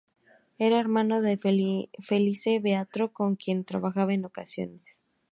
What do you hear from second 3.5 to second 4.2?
trabajaba